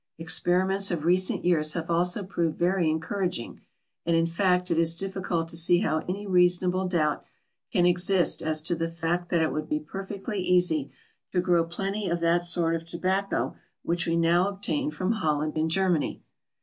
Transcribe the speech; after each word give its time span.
Experiments 0.17 0.89
of 0.89 1.05
recent 1.05 1.45
years 1.45 1.73
have 1.73 1.91
also 1.91 2.23
proved 2.23 2.57
very 2.57 2.89
encouraging, 2.89 3.61
and 4.03 4.15
in 4.15 4.25
fact 4.25 4.71
it 4.71 4.77
is 4.79 4.95
difficult 4.95 5.47
to 5.47 5.55
see 5.55 5.81
how 5.81 5.99
any 6.09 6.25
reasonable 6.25 6.87
doubt 6.87 7.23
can 7.71 7.85
exist 7.85 8.41
as 8.41 8.61
to 8.63 8.73
the 8.73 8.89
fact 8.89 9.29
that 9.29 9.43
it 9.43 9.51
would 9.53 9.69
be 9.69 9.79
perfectly 9.79 10.39
easy 10.39 10.91
to 11.31 11.39
grow 11.39 11.63
plenty 11.63 12.09
of 12.09 12.19
that 12.19 12.43
sort 12.43 12.73
of 12.73 12.83
tobacco 12.83 13.55
which 13.83 14.07
we 14.07 14.15
now 14.15 14.47
obtain 14.49 14.89
from 14.89 15.11
Holland 15.11 15.55
and 15.55 15.69
Germany. 15.69 16.23